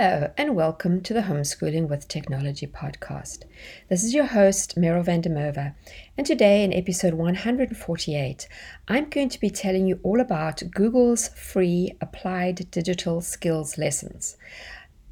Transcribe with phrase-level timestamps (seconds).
[0.00, 3.42] Hello, and welcome to the Homeschooling with Technology podcast.
[3.88, 5.74] This is your host, Meryl van der Merwe,
[6.16, 8.48] and today in episode 148,
[8.86, 14.36] I'm going to be telling you all about Google's free applied digital skills lessons.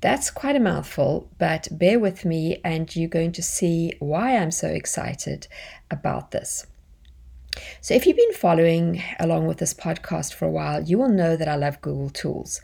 [0.02, 4.52] That's quite a mouthful, but bear with me, and you're going to see why I'm
[4.52, 5.48] so excited
[5.90, 6.64] about this.
[7.80, 11.36] So, if you've been following along with this podcast for a while, you will know
[11.36, 12.60] that I love Google Tools.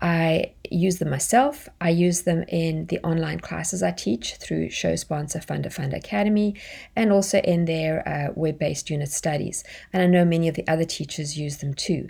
[0.00, 1.68] I use them myself.
[1.80, 6.54] I use them in the online classes I teach through show sponsor Funda Funda Academy
[6.96, 9.64] and also in their uh, web based unit studies.
[9.92, 12.08] And I know many of the other teachers use them too.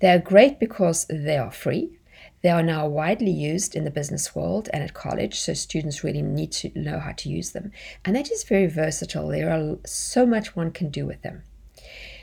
[0.00, 1.98] They are great because they are free.
[2.42, 6.22] They are now widely used in the business world and at college, so students really
[6.22, 7.72] need to know how to use them.
[8.04, 9.28] And they're just very versatile.
[9.28, 11.42] There are so much one can do with them.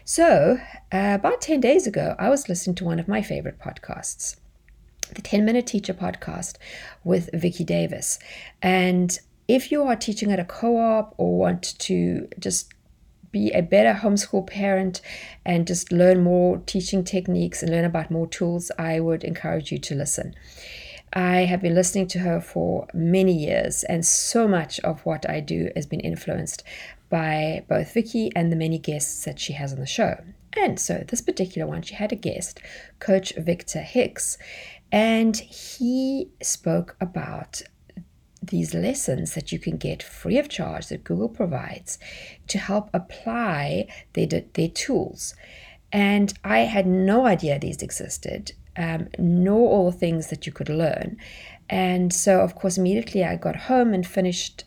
[0.06, 0.60] So,
[0.92, 4.36] uh, about 10 days ago, I was listening to one of my favorite podcasts,
[5.16, 6.58] the 10 Minute Teacher podcast
[7.06, 8.20] with Vicki Davis.
[8.62, 12.74] And if you are teaching at a co op or want to just
[13.32, 15.00] be a better homeschool parent
[15.46, 19.78] and just learn more teaching techniques and learn about more tools, I would encourage you
[19.80, 20.36] to listen.
[21.14, 25.40] I have been listening to her for many years, and so much of what I
[25.40, 26.64] do has been influenced
[27.10, 30.24] by both Vicki and the many guests that she has on the show.
[30.58, 32.60] And so, this particular one, she had a guest,
[33.00, 34.40] Coach Victor Hicks,
[34.92, 37.62] and he spoke about
[38.42, 41.98] these lessons that you can get free of charge that Google provides
[42.48, 45.36] to help apply their, their tools.
[45.92, 50.70] And I had no idea these existed, um, nor all the things that you could
[50.70, 51.18] learn.
[51.70, 54.64] And so, of course, immediately I got home and finished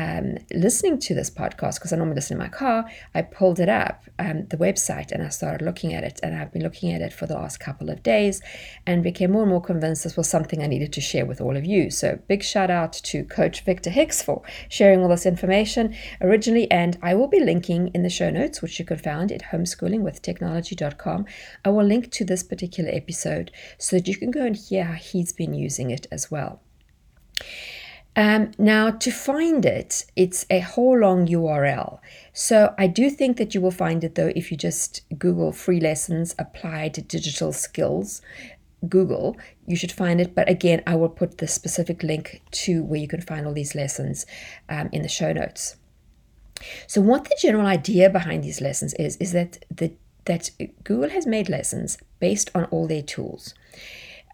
[0.00, 3.68] um, listening to this podcast, because I normally listen in my car, I pulled it
[3.68, 6.18] up, um, the website, and I started looking at it.
[6.22, 8.40] And I've been looking at it for the last couple of days
[8.86, 11.54] and became more and more convinced this was something I needed to share with all
[11.54, 11.90] of you.
[11.90, 16.70] So, big shout out to Coach Victor Hicks for sharing all this information originally.
[16.70, 21.26] And I will be linking in the show notes, which you can find at homeschoolingwithtechnology.com.
[21.62, 24.94] I will link to this particular episode so that you can go and hear how
[24.94, 26.62] he's been using it as well.
[28.16, 32.00] Um, now, to find it, it's a whole long URL.
[32.32, 35.80] So I do think that you will find it though if you just Google free
[35.80, 38.20] lessons applied digital skills.
[38.88, 40.34] Google, you should find it.
[40.34, 43.74] But again, I will put the specific link to where you can find all these
[43.74, 44.26] lessons
[44.68, 45.76] um, in the show notes.
[46.86, 49.92] So, what the general idea behind these lessons is, is that the
[50.24, 50.50] that
[50.84, 53.54] Google has made lessons based on all their tools.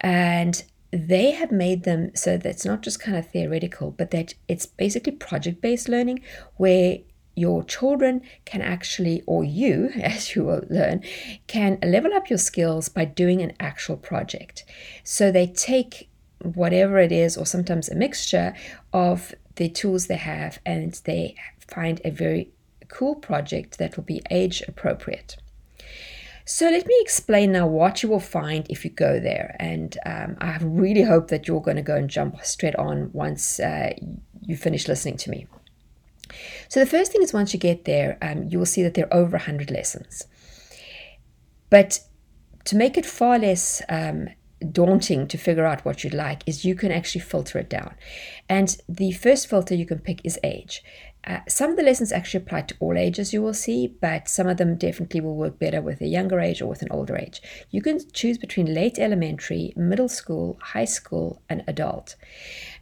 [0.01, 4.35] And they have made them so that it's not just kind of theoretical, but that
[4.49, 6.21] it's basically project based learning
[6.57, 6.99] where
[7.35, 11.03] your children can actually, or you, as you will learn,
[11.47, 14.65] can level up your skills by doing an actual project.
[15.05, 16.09] So they take
[16.43, 18.55] whatever it is, or sometimes a mixture
[18.93, 21.35] of the tools they have, and they
[21.67, 22.51] find a very
[22.89, 25.37] cool project that will be age appropriate.
[26.49, 29.57] So let me explain now what you will find if you go there.
[29.59, 33.59] And um, I really hope that you're going to go and jump straight on once
[33.59, 33.95] uh,
[34.43, 35.49] you finish listening to me.
[36.69, 39.13] So the first thing is once you get there, um, you will see that there
[39.13, 40.29] are over 100 lessons.
[41.69, 41.99] But
[42.67, 44.29] to make it far less um,
[44.71, 47.97] daunting to figure out what you'd like is you can actually filter it down.
[48.49, 50.85] And the first filter you can pick is age.
[51.27, 54.47] Uh, some of the lessons actually apply to all ages, you will see, but some
[54.47, 57.43] of them definitely will work better with a younger age or with an older age.
[57.71, 62.15] You can choose between late elementary, middle school, high school, and adult.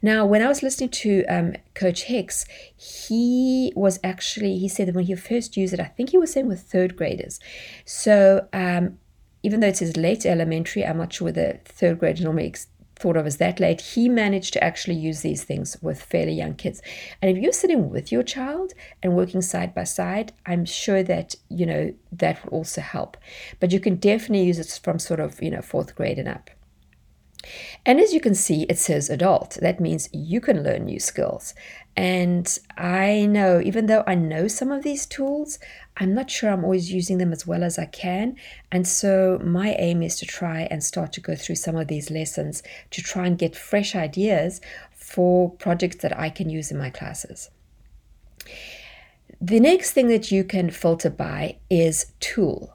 [0.02, 2.44] Now, when I was listening to um, Coach Hicks,
[2.76, 6.32] he was actually, he said that when he first used it, I think he was
[6.32, 7.40] saying with third graders.
[7.86, 8.98] So, um,
[9.42, 12.46] even though it says late elementary, I'm not sure whether third grade normally
[13.04, 16.54] thought of as that late, he managed to actually use these things with fairly young
[16.54, 16.80] kids.
[17.20, 18.72] And if you're sitting with your child
[19.02, 23.18] and working side by side, I'm sure that, you know, that will also help.
[23.60, 26.48] But you can definitely use it from sort of, you know, fourth grade and up.
[27.84, 29.58] And as you can see, it says adult.
[29.60, 31.54] That means you can learn new skills.
[31.96, 35.58] And I know, even though I know some of these tools,
[35.96, 38.36] I'm not sure I'm always using them as well as I can.
[38.72, 42.10] And so my aim is to try and start to go through some of these
[42.10, 44.60] lessons to try and get fresh ideas
[44.92, 47.50] for projects that I can use in my classes.
[49.40, 52.73] The next thing that you can filter by is tool.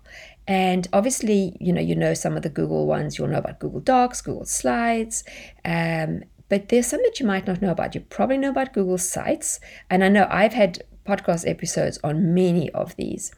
[0.49, 3.17] And obviously, you know, you know some of the Google ones.
[3.17, 5.23] You'll know about Google Docs, Google Slides,
[5.63, 7.93] um, but there's some that you might not know about.
[7.93, 9.59] You probably know about Google Sites,
[9.91, 13.31] and I know I've had podcast episodes on many of these.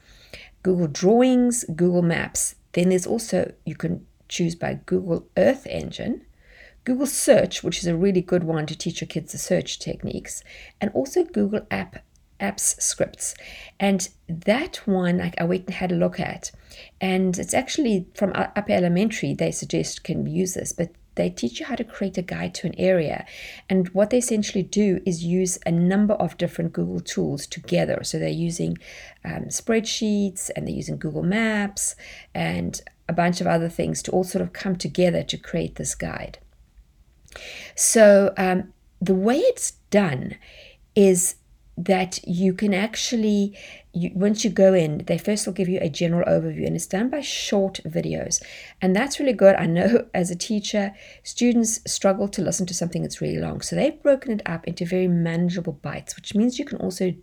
[0.64, 2.56] Google Drawings, Google Maps.
[2.72, 6.22] Then there's also you can choose by Google Earth Engine,
[6.86, 10.46] Google Search, which is a really good one to teach your kids the search techniques,
[10.80, 12.06] and also Google App
[12.42, 13.36] apps scripts.
[13.80, 16.52] And that one I, I went and had a look at.
[17.00, 21.66] And it's actually from upper elementary, they suggest can use this, but they teach you
[21.66, 23.26] how to create a guide to an area.
[23.70, 28.02] And what they essentially do is use a number of different Google tools together.
[28.04, 28.78] So they're using
[29.26, 31.96] um, spreadsheets and they're using Google Maps
[32.34, 35.96] and a bunch of other things to all sort of come together to create this
[35.96, 36.40] guide.
[37.76, 40.36] So um, the way it's done
[40.96, 41.36] is
[41.78, 43.58] that you can actually
[43.94, 46.88] you, once you go in they first will give you a general overview and it's
[46.88, 48.42] done by short videos.
[48.82, 49.56] And that's really good.
[49.56, 53.62] I know as a teacher students struggle to listen to something that's really long.
[53.62, 57.16] So they've broken it up into very manageable bites which means you can also you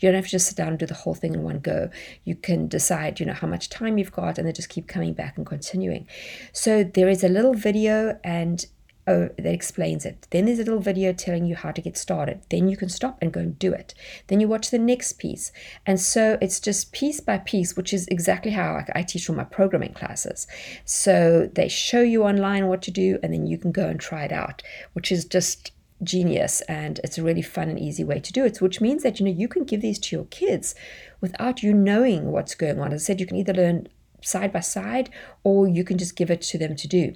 [0.00, 1.90] don't have to just sit down and do the whole thing in one go.
[2.24, 5.14] You can decide you know how much time you've got and they just keep coming
[5.14, 6.06] back and continuing.
[6.52, 8.64] So there is a little video and
[9.06, 10.26] oh, that explains it.
[10.30, 12.42] Then there's a little video telling you how to get started.
[12.50, 13.94] Then you can stop and go and do it.
[14.26, 15.52] Then you watch the next piece.
[15.86, 19.36] And so it's just piece by piece, which is exactly how I, I teach all
[19.36, 20.46] my programming classes.
[20.84, 24.24] So they show you online what to do, and then you can go and try
[24.24, 24.62] it out,
[24.92, 25.72] which is just
[26.02, 29.18] genius and it's a really fun and easy way to do it which means that
[29.18, 30.74] you know you can give these to your kids
[31.22, 33.88] without you knowing what's going on as i said you can either learn
[34.20, 35.08] side by side
[35.42, 37.14] or you can just give it to them to do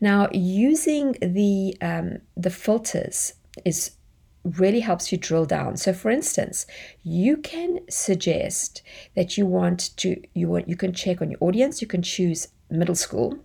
[0.00, 3.34] now, using the um, the filters
[3.64, 3.92] is
[4.44, 5.76] really helps you drill down.
[5.76, 6.66] So for instance,
[7.04, 8.82] you can suggest
[9.14, 12.48] that you want to you want you can check on your audience, you can choose
[12.70, 13.38] middle school.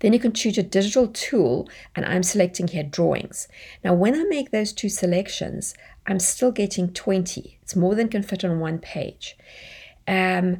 [0.00, 3.46] Then you can choose a digital tool, and I'm selecting here drawings.
[3.84, 5.74] Now, when I make those two selections,
[6.06, 7.58] I'm still getting 20.
[7.62, 9.36] It's more than can fit on one page.
[10.08, 10.58] Um,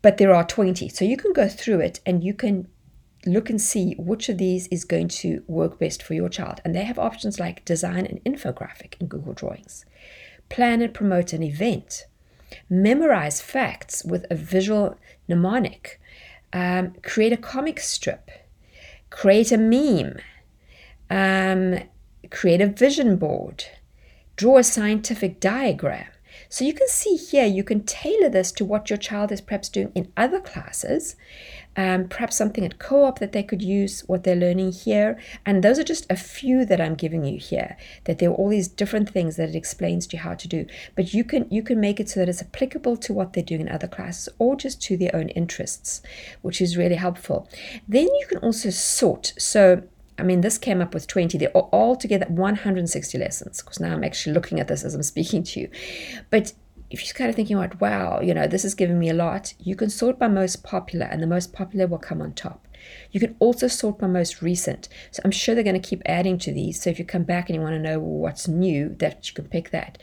[0.00, 0.88] but there are 20.
[0.88, 2.68] So you can go through it and you can
[3.28, 6.60] look and see which of these is going to work best for your child.
[6.64, 9.84] And they have options like design an infographic in Google Drawings,
[10.48, 12.06] plan and promote an event,
[12.68, 14.96] memorize facts with a visual
[15.28, 16.00] mnemonic,
[16.52, 18.30] um, create a comic strip,
[19.10, 20.18] create a meme,
[21.10, 21.80] um,
[22.30, 23.64] create a vision board,
[24.36, 26.06] draw a scientific diagram.
[26.48, 29.68] So you can see here, you can tailor this to what your child is perhaps
[29.68, 31.16] doing in other classes
[31.78, 35.16] um, perhaps something at co op that they could use what they're learning here.
[35.46, 38.48] And those are just a few that I'm giving you here, that there are all
[38.48, 40.66] these different things that it explains to you how to do.
[40.96, 43.62] But you can you can make it so that it's applicable to what they're doing
[43.62, 46.02] in other classes or just to their own interests,
[46.42, 47.48] which is really helpful.
[47.86, 49.32] Then you can also sort.
[49.38, 49.84] So
[50.18, 51.38] I mean, this came up with 20.
[51.38, 53.62] They're all together 160 lessons.
[53.62, 55.70] Because now I'm actually looking at this as I'm speaking to you.
[56.28, 56.54] But
[56.90, 59.54] if you're kind of thinking about, wow, you know, this is giving me a lot,
[59.58, 62.66] you can sort by most popular, and the most popular will come on top.
[63.10, 64.88] You can also sort by most recent.
[65.10, 66.80] So I'm sure they're going to keep adding to these.
[66.80, 69.48] So if you come back and you want to know what's new, that you can
[69.48, 69.98] pick that.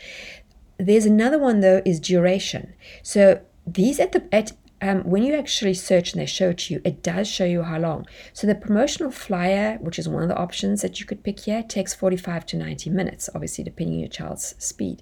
[0.78, 2.74] There's another one though is duration.
[3.02, 4.52] So these at the at
[4.82, 7.64] um, when you actually search and they show it to you, it does show you
[7.64, 8.06] how long.
[8.34, 11.64] So the promotional flyer, which is one of the options that you could pick here,
[11.64, 15.02] takes 45 to 90 minutes, obviously depending on your child's speed.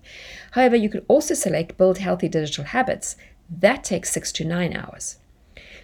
[0.51, 3.15] However, you could also select build healthy digital habits.
[3.49, 5.17] That takes six to nine hours.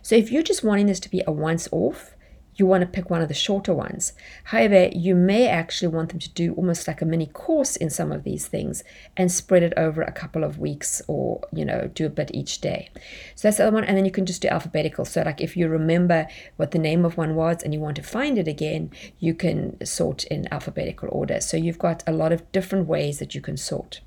[0.01, 2.15] So if you're just wanting this to be a once off,
[2.59, 4.13] you want to pick one of the shorter ones.
[4.45, 8.11] However, you may actually want them to do almost like a mini course in some
[8.11, 8.83] of these things
[9.15, 12.59] and spread it over a couple of weeks or, you know, do a bit each
[12.59, 12.89] day.
[13.35, 13.85] So that's the other one.
[13.85, 15.05] And then you can just do alphabetical.
[15.05, 18.03] So, like if you remember what the name of one was and you want to
[18.03, 21.41] find it again, you can sort in alphabetical order.
[21.41, 24.01] So you've got a lot of different ways that you can sort.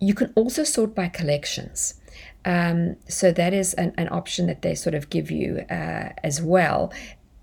[0.00, 2.00] You can also sort by collections.
[2.44, 6.42] Um, so that is an, an, option that they sort of give you uh, as
[6.42, 6.92] well.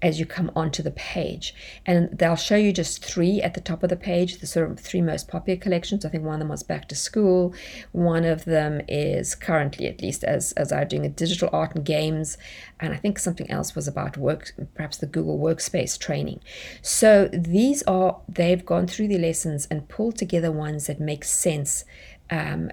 [0.03, 1.53] as you come onto the page.
[1.85, 4.79] And they'll show you just three at the top of the page, the sort of
[4.79, 6.03] three most popular collections.
[6.03, 7.53] I think one of them was back to school.
[7.91, 11.85] One of them is currently, at least, as, as I'm doing a digital art and
[11.85, 12.37] games.
[12.79, 16.39] And I think something else was about work, perhaps the Google Workspace training.
[16.81, 21.85] So these are, they've gone through the lessons and pulled together ones that make sense
[22.31, 22.71] um,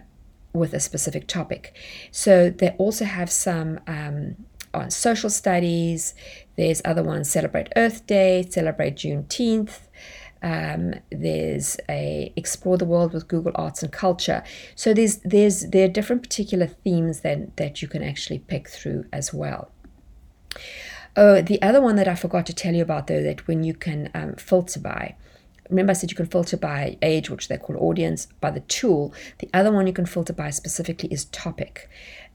[0.59, 1.75] with a specific topic.
[2.11, 4.37] So they also have some um,
[4.75, 6.15] on social studies.
[6.57, 9.81] There's other ones celebrate Earth Day, celebrate Juneteenth.
[10.41, 14.45] Um, there's a explore the world with Google Arts and Culture.
[14.77, 19.07] So there's there's there are different particular themes that that you can actually pick through
[19.13, 19.73] as well.
[21.17, 23.75] Oh, the other one that I forgot to tell you about though, that when you
[23.75, 25.17] can um, filter by.
[25.71, 29.13] Remember, I said you can filter by age, which they call audience, by the tool.
[29.39, 31.89] The other one you can filter by specifically is topic.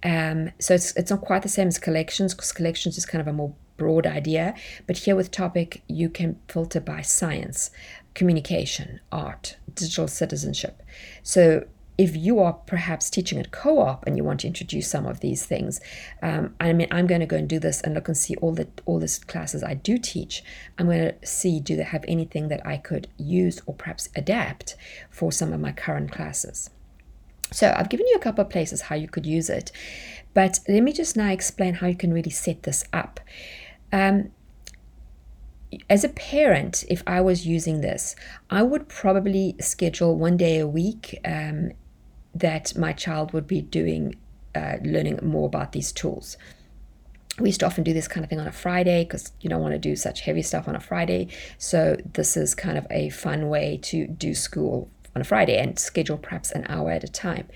[0.04, 3.28] Um, so it's, it's not quite the same as collections because collections is kind of
[3.28, 4.54] a more broad idea.
[4.86, 7.72] But here with topic, you can filter by science,
[8.14, 10.84] communication, art, digital citizenship.
[11.24, 11.66] So
[11.98, 15.46] if you are perhaps teaching at co-op and you want to introduce some of these
[15.46, 15.80] things,
[16.22, 18.54] um, I mean, I'm going to go and do this and look and see all
[18.54, 20.44] the all the classes I do teach.
[20.78, 24.76] I'm going to see do they have anything that I could use or perhaps adapt
[25.10, 26.70] for some of my current classes.
[27.52, 29.72] So I've given you a couple of places how you could use it,
[30.34, 33.20] but let me just now explain how you can really set this up.
[33.92, 34.32] Um,
[35.90, 38.16] as a parent, if I was using this,
[38.50, 41.72] I would probably schedule one day a week um,
[42.34, 44.16] that my child would be doing,
[44.56, 46.38] uh, learning more about these tools.
[47.40, 49.62] We used to often do this kind of thing on a Friday because you don't
[49.62, 51.30] want to do such heavy stuff on a Friday.
[51.58, 55.78] So, this is kind of a fun way to do school on a Friday and
[55.78, 57.48] schedule perhaps an hour at a time.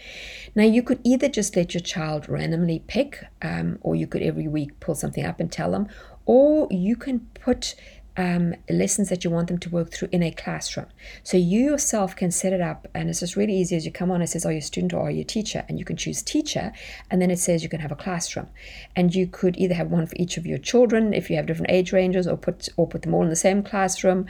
[0.55, 4.47] Now, you could either just let your child randomly pick, um, or you could every
[4.47, 5.87] week pull something up and tell them,
[6.25, 7.75] or you can put
[8.17, 10.87] um, lessons that you want them to work through in a classroom.
[11.23, 14.11] So you yourself can set it up, and it's just really easy as you come
[14.11, 14.21] on.
[14.21, 16.21] It says, "Are you a student or are you a teacher?" And you can choose
[16.21, 16.73] teacher,
[17.11, 18.47] and then it says you can have a classroom,
[18.95, 21.71] and you could either have one for each of your children if you have different
[21.71, 24.25] age ranges, or put or put them all in the same classroom,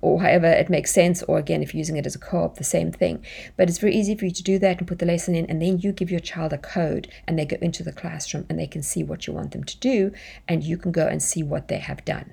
[0.00, 2.56] or however it makes sense, or again, if you're using it as a co op,
[2.56, 3.24] the same thing.
[3.56, 5.60] But it's very easy for you to do that and put the lesson in, and
[5.62, 8.66] then you give your child a code and they go into the classroom and they
[8.66, 10.12] can see what you want them to do,
[10.48, 12.32] and you can go and see what they have done.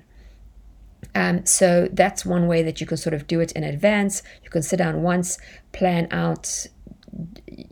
[1.14, 4.22] Um, so that's one way that you can sort of do it in advance.
[4.42, 5.38] You can sit down once,
[5.72, 6.66] plan out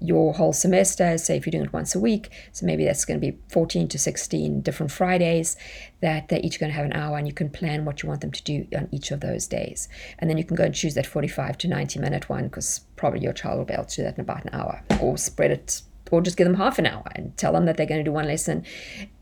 [0.01, 1.17] your whole semester.
[1.19, 3.89] Say if you're doing it once a week, so maybe that's going to be 14
[3.89, 5.57] to 16 different Fridays
[6.01, 8.21] that they're each going to have an hour, and you can plan what you want
[8.21, 9.89] them to do on each of those days.
[10.19, 13.21] And then you can go and choose that 45 to 90 minute one because probably
[13.21, 15.83] your child will be able to do that in about an hour, or spread it
[16.11, 18.13] or just give them half an hour and tell them that they're going to do
[18.13, 18.65] one lesson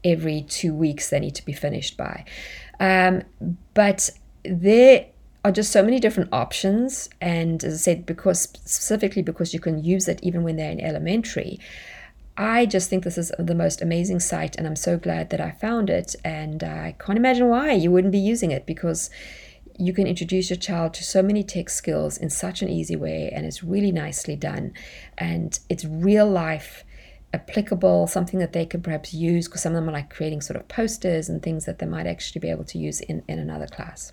[0.05, 2.25] every two weeks they need to be finished by.
[2.81, 3.23] Um,
[3.75, 4.11] but
[4.45, 5.07] there
[5.45, 7.09] are just so many different options.
[7.21, 10.81] And as I said, because specifically because you can use it even when they're in
[10.81, 11.61] elementary,
[12.37, 15.52] I just think this is the most amazing site, and I'm so glad that I
[15.52, 16.14] found it.
[16.23, 19.09] And I can't imagine why you wouldn't be using it because
[19.78, 23.30] you can introduce your child to so many tech skills in such an easy way,
[23.35, 24.73] and it's really nicely done.
[25.18, 26.85] And it's real life
[27.33, 30.59] applicable, something that they could perhaps use, because some of them are like creating sort
[30.59, 33.66] of posters and things that they might actually be able to use in, in another
[33.66, 34.12] class.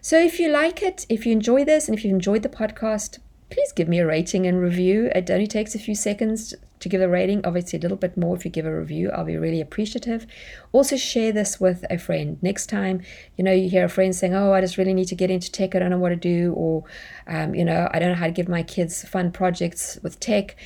[0.00, 3.18] So if you like it, if you enjoy this, and if you've enjoyed the podcast,
[3.50, 5.10] please give me a rating and review.
[5.14, 6.54] It only takes a few seconds
[6.84, 9.10] to give a rating, obviously a little bit more if you give a review.
[9.10, 10.26] I'll be really appreciative.
[10.72, 12.38] Also, share this with a friend.
[12.40, 13.02] Next time,
[13.36, 15.50] you know, you hear a friend saying, Oh, I just really need to get into
[15.50, 16.84] tech, I don't know what to do, or,
[17.26, 20.56] um, you know, I don't know how to give my kids fun projects with tech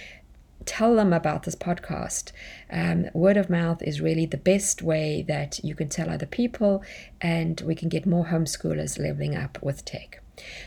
[0.66, 2.30] tell them about this podcast.
[2.70, 6.82] Um, word of mouth is really the best way that you can tell other people,
[7.22, 10.22] and we can get more homeschoolers leveling up with tech.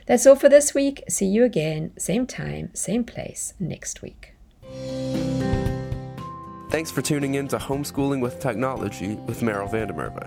[0.08, 1.03] That's all for this week.
[1.08, 4.30] See you again, same time, same place next week.
[6.72, 10.25] Thanks for tuning in to Homeschooling with Technology with Meryl van der Merwe.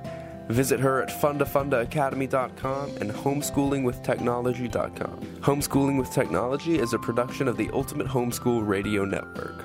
[0.49, 5.21] Visit her at fundafundaacademy.com and homeschoolingwithtechnology.com.
[5.41, 9.65] Homeschooling with Technology is a production of the Ultimate Homeschool Radio Network.